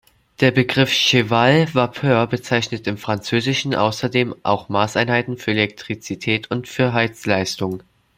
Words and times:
Der 0.39 0.49
Begriff 0.49 0.89
"cheval-vapeur" 0.91 2.25
bezeichnet 2.25 2.87
im 2.87 2.97
Französischen 2.97 3.75
außerdem 3.75 4.33
auch 4.41 4.67
Maßeinheiten 4.67 5.37
für 5.37 5.51
Elektrizität 5.51 6.49
und 6.49 6.67
für 6.67 6.93
Heizleistung. 6.93 7.83